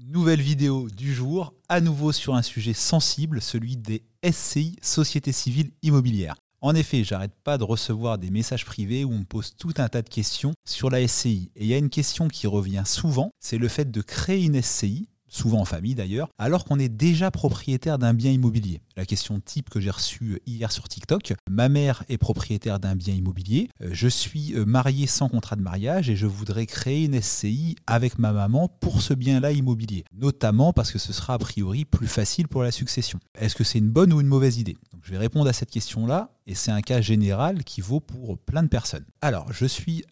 [0.00, 5.70] Nouvelle vidéo du jour, à nouveau sur un sujet sensible, celui des SCI, Sociétés civiles
[5.82, 6.34] immobilières.
[6.60, 9.88] En effet, j'arrête pas de recevoir des messages privés où on me pose tout un
[9.88, 11.52] tas de questions sur la SCI.
[11.54, 14.60] Et il y a une question qui revient souvent, c'est le fait de créer une
[14.60, 18.80] SCI souvent en famille d'ailleurs, alors qu'on est déjà propriétaire d'un bien immobilier.
[18.96, 23.14] La question type que j'ai reçue hier sur TikTok, ma mère est propriétaire d'un bien
[23.14, 27.20] immobilier, euh, je suis euh, marié sans contrat de mariage et je voudrais créer une
[27.20, 31.84] SCI avec ma maman pour ce bien-là immobilier, notamment parce que ce sera a priori
[31.84, 33.18] plus facile pour la succession.
[33.38, 34.76] Est-ce que c'est une bonne ou une mauvaise idée?
[35.02, 38.62] Je vais répondre à cette question-là et c'est un cas général qui vaut pour plein
[38.62, 39.04] de personnes.
[39.20, 40.04] Alors, je suis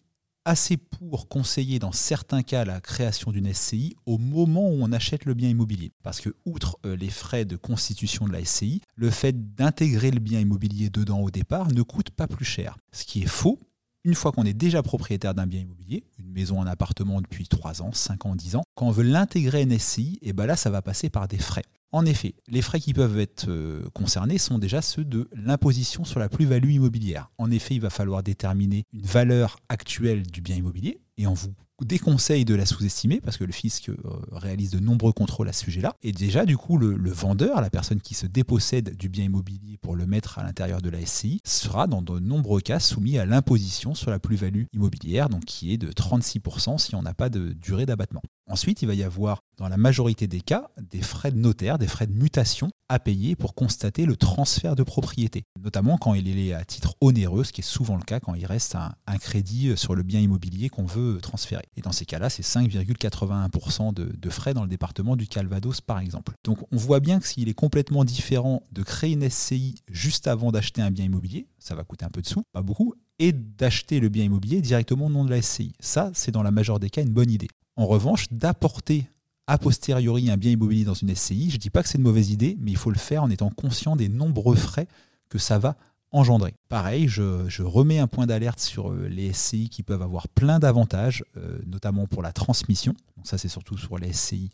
[0.45, 5.25] assez pour conseiller dans certains cas la création d'une SCI au moment où on achète
[5.25, 5.91] le bien immobilier.
[6.03, 10.19] Parce que, outre euh, les frais de constitution de la SCI, le fait d'intégrer le
[10.19, 12.77] bien immobilier dedans au départ ne coûte pas plus cher.
[12.91, 13.59] Ce qui est faux,
[14.03, 17.81] une fois qu'on est déjà propriétaire d'un bien immobilier, une maison, un appartement depuis 3
[17.81, 20.45] ans, 5 ans, 10 ans, quand on veut l'intégrer à une SCI, et eh ben
[20.45, 21.63] là, ça va passer par des frais.
[21.93, 26.19] En effet, les frais qui peuvent être euh, concernés sont déjà ceux de l'imposition sur
[26.19, 27.29] la plus-value immobilière.
[27.37, 31.53] En effet, il va falloir déterminer une valeur actuelle du bien immobilier et on vous
[31.83, 33.95] déconseille de la sous-estimer parce que le fisc euh,
[34.31, 35.95] réalise de nombreux contrôles à ce sujet-là.
[36.03, 39.95] Et déjà, du coup, le, vendeur, la personne qui se dépossède du bien immobilier pour
[39.95, 43.95] le mettre à l'intérieur de la SCI, sera dans de nombreux cas soumis à l'imposition
[43.95, 47.85] sur la plus-value immobilière, donc qui est de 36% si on n'a pas de durée
[47.85, 48.21] d'abattement.
[48.49, 51.87] Ensuite, il va y avoir, dans la majorité des cas, des frais de notaire, des
[51.87, 56.53] frais de mutation à payer pour constater le transfert de propriété, notamment quand il est
[56.53, 59.95] à titre onéreux, ce qui est souvent le cas quand il reste un, crédit sur
[59.95, 61.63] le bien immobilier qu'on veut transférer.
[61.75, 66.33] Et dans ces cas-là, c'est 5,81% de, frais dans le département du Calvados, par exemple.
[66.43, 70.51] Donc on voit bien que s'il est complètement différent de créer une SCI juste avant
[70.51, 73.99] d'acheter un bien immobilier, ça va coûter un peu de sous, pas beaucoup, et d'acheter
[73.99, 75.73] le bien immobilier directement au nom de la SCI.
[75.79, 77.49] Ça, c'est dans la majeure des cas une bonne idée.
[77.75, 79.07] En revanche, d'apporter
[79.47, 82.03] a posteriori un bien immobilier dans une SCI, je ne dis pas que c'est une
[82.03, 84.87] mauvaise idée, mais il faut le faire en étant conscient des nombreux frais
[85.29, 85.75] que ça va
[86.13, 86.53] engendrer.
[86.69, 91.25] Pareil, je, remets un point d'alerte sur euh, les SCI qui peuvent avoir plein d'avantages,
[91.37, 92.95] euh, notamment pour la transmission.
[93.23, 94.49] Ça, c'est surtout sur les SCI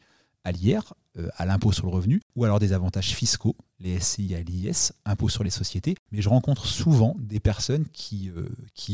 [0.46, 4.36] à l'IR, euh, à l'impôt sur le revenu, ou alors des avantages fiscaux, les SCI
[4.36, 5.96] à l'IS, impôt sur les sociétés.
[6.14, 8.32] Mais je rencontre souvent des personnes qui,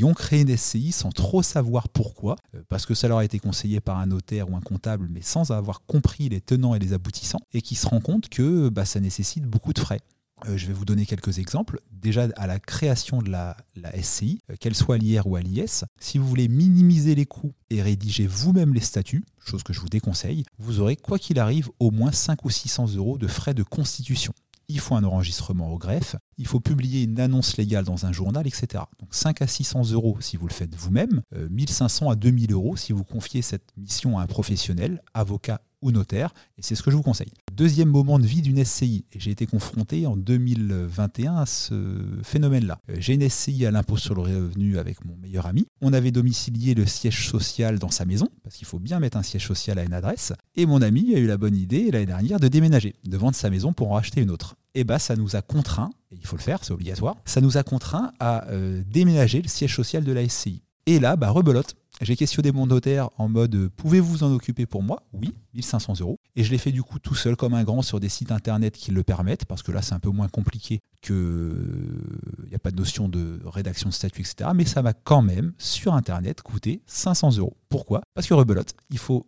[0.03, 2.35] ont créé une SCI sans trop savoir pourquoi,
[2.67, 5.51] parce que ça leur a été conseillé par un notaire ou un comptable, mais sans
[5.51, 8.99] avoir compris les tenants et les aboutissants, et qui se rendent compte que bah, ça
[8.99, 10.01] nécessite beaucoup de frais.
[10.47, 11.79] Euh, je vais vous donner quelques exemples.
[11.91, 13.55] Déjà, à la création de la,
[14.01, 17.53] SCI, euh, qu'elle soit à l'IR ou à l'IS, si vous voulez minimiser les coûts
[17.69, 21.69] et rédiger vous-même les statuts, chose que je vous déconseille, vous aurez, quoi qu'il arrive,
[21.79, 24.33] au moins 5 ou 600 euros de frais de constitution.
[24.67, 28.47] Il faut un enregistrement au greffe, il faut publier une annonce légale dans un journal,
[28.47, 28.83] etc.
[28.99, 31.21] Donc 5 à 600 euros si vous le faites vous-même,
[31.51, 35.91] 1500 euh, à 2000 euros si vous confiez cette mission à un professionnel, avocat ou
[35.91, 37.31] notaire, et c'est ce que je vous conseille.
[37.53, 42.79] Deuxième moment de vie d'une SCI, j'ai été confronté en 2021 à ce phénomène-là.
[42.89, 45.67] Euh, j'ai une SCI à l'impôt sur le revenu avec mon meilleur ami.
[45.81, 49.23] On avait domicilié le siège social dans sa maison, parce qu'il faut bien mettre un
[49.23, 52.39] siège social à une adresse, et mon ami a eu la bonne idée l'année dernière
[52.39, 54.55] de déménager, de vendre sa maison pour en racheter une autre.
[54.73, 57.57] Et bah ça nous a contraint, et il faut le faire, c'est obligatoire, ça nous
[57.57, 60.61] a contraint à euh, déménager le siège social de la SCI.
[60.87, 64.83] Et là, bah, rebelote, j'ai questionné mon notaire en mode euh, pouvez-vous en occuper pour
[64.83, 65.01] moi?
[65.13, 66.19] Oui, 1500 euros.
[66.35, 68.75] Et je l'ai fait du coup tout seul comme un grand sur des sites internet
[68.75, 71.53] qui le permettent, parce que là c'est un peu moins compliqué que.
[72.43, 74.51] Il n'y a pas de notion de rédaction de statut, etc.
[74.53, 77.57] Mais ça m'a quand même, sur internet, coûté 500 euros.
[77.69, 78.01] Pourquoi?
[78.13, 79.25] Parce que rebelote, il faut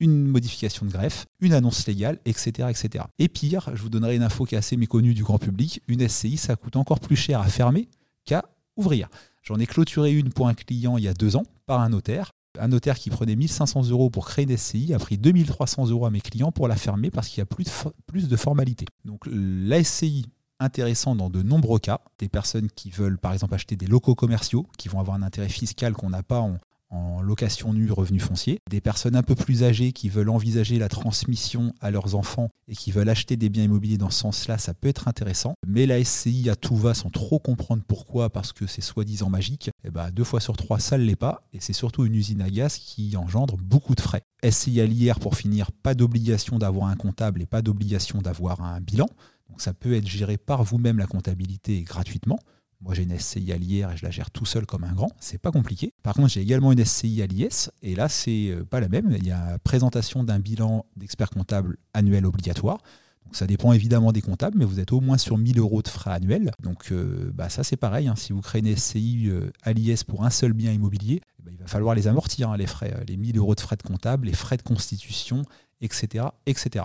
[0.00, 3.04] une modification de greffe, une annonce légale, etc., etc.
[3.18, 6.06] Et pire, je vous donnerai une info qui est assez méconnue du grand public, une
[6.06, 7.88] SCI, ça coûte encore plus cher à fermer
[8.24, 8.44] qu'à
[8.76, 9.08] ouvrir.
[9.42, 12.32] J'en ai clôturé une pour un client il y a deux ans par un notaire.
[12.58, 16.10] Un notaire qui prenait 1500 euros pour créer une SCI a pris 2300 euros à
[16.10, 17.70] mes clients pour la fermer parce qu'il y a plus de,
[18.06, 18.86] plus de formalités.
[19.04, 20.26] Donc la SCI,
[20.58, 22.00] intéressant dans de nombreux cas.
[22.18, 25.48] Des personnes qui veulent par exemple acheter des locaux commerciaux, qui vont avoir un intérêt
[25.48, 26.58] fiscal qu'on n'a pas en,
[26.90, 30.88] en location nue revenu foncier, des personnes un peu plus âgées qui veulent envisager la
[30.88, 34.74] transmission à leurs enfants et qui veulent acheter des biens immobiliers dans ce sens-là, ça
[34.74, 35.54] peut être intéressant.
[35.66, 39.68] Mais la SCI à tout va sans trop comprendre pourquoi, parce que c'est soi-disant magique,
[39.68, 41.42] et eh ben deux fois sur trois, ça ne l'est pas.
[41.52, 44.22] Et c'est surtout une usine à gaz qui engendre beaucoup de frais.
[44.48, 48.80] SCI à l'IR, pour finir, pas d'obligation d'avoir un comptable et pas d'obligation d'avoir un
[48.80, 49.08] bilan.
[49.48, 52.38] Donc ça peut être géré par vous-même la comptabilité gratuitement.
[52.80, 55.10] Moi, j'ai une SCI à l'IR et je la gère tout seul comme un grand.
[55.18, 55.92] C'est pas compliqué.
[56.02, 59.14] Par contre, j'ai également une SCI à l'IS et là, c'est euh, pas la même.
[59.18, 62.78] Il y a présentation d'un bilan d'expert comptable annuel obligatoire.
[63.24, 65.88] Donc, ça dépend évidemment des comptables, mais vous êtes au moins sur 1000 euros de
[65.88, 66.52] frais annuels.
[66.62, 68.06] Donc, euh, bah, ça, c'est pareil.
[68.06, 68.14] Hein.
[68.16, 71.50] Si vous créez une SCI euh, à l'IS pour un seul bien immobilier, eh ben,
[71.52, 72.94] il va falloir les amortir, hein, les frais.
[73.08, 75.44] Les 1000 euros de frais de comptable, les frais de constitution
[75.80, 76.26] etc.
[76.46, 76.84] etc.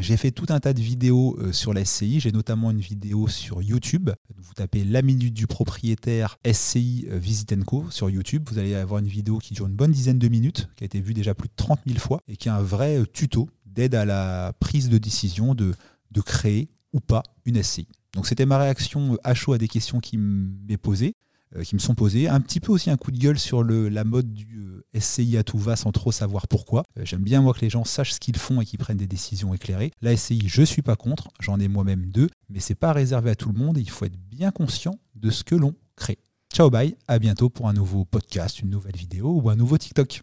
[0.00, 2.18] J'ai fait tout un tas de vidéos euh, sur la SCI.
[2.18, 4.10] J'ai notamment une vidéo sur YouTube.
[4.36, 8.42] Vous tapez la minute du propriétaire SCI euh, Visit Co sur YouTube.
[8.50, 11.00] Vous allez avoir une vidéo qui dure une bonne dizaine de minutes, qui a été
[11.00, 13.94] vue déjà plus de 30 000 fois et qui est un vrai euh, tuto d'aide
[13.94, 15.74] à la prise de décision de,
[16.10, 17.86] de créer ou pas une SCI.
[18.14, 21.14] Donc c'était ma réaction à chaud à des questions qui m'est posées.
[21.62, 22.28] Qui me sont posés.
[22.28, 24.53] Un petit peu aussi un coup de gueule sur le, la mode du
[24.98, 26.84] SCI à tout va sans trop savoir pourquoi.
[26.98, 29.06] Euh, j'aime bien moi que les gens sachent ce qu'ils font et qu'ils prennent des
[29.06, 29.90] décisions éclairées.
[30.02, 33.34] La SCI, je suis pas contre, j'en ai moi-même deux, mais c'est pas réservé à
[33.34, 36.18] tout le monde et il faut être bien conscient de ce que l'on crée.
[36.52, 40.22] Ciao bye, à bientôt pour un nouveau podcast, une nouvelle vidéo ou un nouveau TikTok.